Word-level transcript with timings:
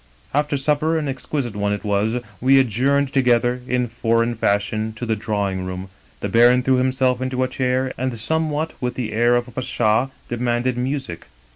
"After 0.41 0.57
supper— 0.57 0.95
^an 0.99 1.07
exquisite 1.07 1.55
one 1.55 1.73
it 1.73 1.83
was— 1.83 2.23
^we 2.43 2.59
adjourned 2.59 3.13
together, 3.13 3.61
in 3.67 3.87
foreign 3.87 4.33
fashion, 4.33 4.93
to 4.93 5.05
the 5.05 5.15
drawing 5.15 5.63
room; 5.63 5.89
the 6.21 6.27
baron 6.27 6.63
threw 6.63 6.77
himself 6.77 7.21
into 7.21 7.43
a 7.43 7.47
chair 7.47 7.93
and, 7.99 8.17
somewhat 8.17 8.73
with 8.81 8.95
the 8.95 9.13
air 9.13 9.35
of 9.35 9.47
a 9.47 9.51
pasha, 9.51 10.09
demanded 10.27 10.75
music. 10.75 11.27